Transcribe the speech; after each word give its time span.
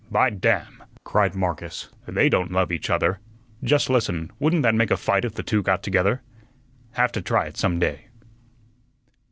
"By 0.09 0.31
damn!" 0.31 0.83
cried 1.03 1.35
Marcus, 1.35 1.89
"they 2.07 2.27
don't 2.27 2.51
love 2.51 2.71
each 2.71 2.89
other. 2.89 3.19
Just 3.63 3.87
listen; 3.87 4.31
wouldn't 4.39 4.63
that 4.63 4.73
make 4.73 4.89
a 4.89 4.97
fight 4.97 5.25
if 5.25 5.35
the 5.35 5.43
two 5.43 5.61
got 5.61 5.83
together? 5.83 6.23
Have 6.93 7.11
to 7.11 7.21
try 7.21 7.45
it 7.45 7.55
some 7.55 7.77
day." 7.77 8.07